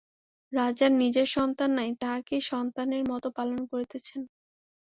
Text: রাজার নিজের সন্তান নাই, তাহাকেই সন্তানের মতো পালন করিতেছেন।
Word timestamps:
রাজার 0.53 0.91
নিজের 1.01 1.27
সন্তান 1.35 1.69
নাই, 1.73 1.89
তাহাকেই 2.01 2.41
সন্তানের 2.51 3.03
মতো 3.11 3.27
পালন 3.37 3.59
করিতেছেন। 3.71 4.21